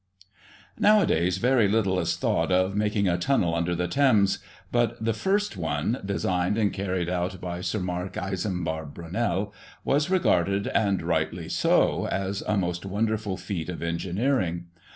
Nowadays 0.79 1.37
very 1.37 1.67
little 1.67 1.99
is 1.99 2.15
thought 2.17 2.51
of 2.51 2.75
making 2.75 3.07
a 3.07 3.19
tunnel 3.19 3.53
under 3.53 3.75
>the 3.75 3.87
Thames, 3.87 4.39
but 4.71 4.97
the 4.99 5.13
first 5.13 5.55
one, 5.57 6.01
designed 6.03 6.57
and 6.57 6.73
carried 6.73 7.07
out 7.07 7.39
by 7.39 7.59
uSir 7.59 7.79
Marc 7.83 8.13
Isambard 8.15 8.95
Brunei, 8.95 9.51
was 9.83 10.07
reg^ded, 10.07 10.71
and 10.73 11.03
rightly 11.03 11.47
so, 11.49 12.07
as 12.07 12.41
a 12.47 12.57
most 12.57 12.83
wonderful 12.83 13.37
feat 13.37 13.69
of 13.69 13.83
engineering. 13.83 14.65